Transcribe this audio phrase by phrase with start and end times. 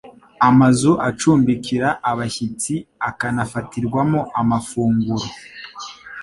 [0.49, 2.73] Amazu acumbikira abashyitsi
[3.09, 5.27] akanafatirwamo amafunguro.